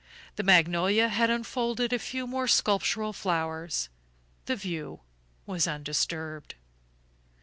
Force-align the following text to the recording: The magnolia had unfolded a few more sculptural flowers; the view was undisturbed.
The 0.35 0.41
magnolia 0.41 1.09
had 1.09 1.29
unfolded 1.29 1.93
a 1.93 1.99
few 1.99 2.25
more 2.25 2.47
sculptural 2.47 3.13
flowers; 3.13 3.87
the 4.47 4.55
view 4.55 5.01
was 5.45 5.67
undisturbed. 5.67 6.55